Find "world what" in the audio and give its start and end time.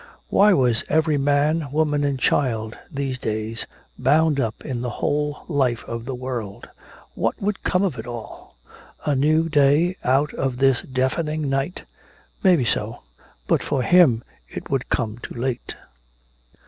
6.15-7.39